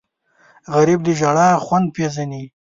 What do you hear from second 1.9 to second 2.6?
پېژني